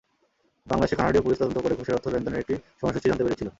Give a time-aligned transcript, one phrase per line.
[0.67, 3.47] বাংলাদেশে কানাডীয় পুলিশ তদন্ত করে ঘুষের অর্থ লেনদেনের একটি সময়সূচি জানতে পেরেছিল।